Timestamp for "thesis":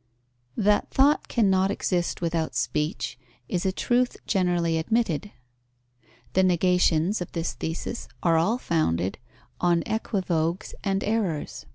7.52-8.08